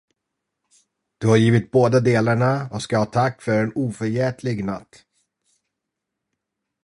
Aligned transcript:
Du 1.17 1.27
har 1.27 1.37
givit 1.37 1.71
båda 1.71 1.99
delarna 1.99 2.69
och 2.71 2.81
skall 2.81 2.99
ha 2.99 3.05
tack 3.05 3.41
för 3.41 3.63
en 3.63 3.71
oförgätlig 3.75 4.63
natt. 4.63 5.05